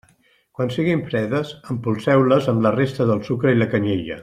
Quan 0.59 0.71
siguin 0.75 1.03
fredes, 1.09 1.51
empolseu-les 1.75 2.49
amb 2.55 2.67
la 2.69 2.73
resta 2.79 3.09
del 3.13 3.23
sucre 3.31 3.55
i 3.57 3.61
la 3.63 3.71
canyella. 3.77 4.19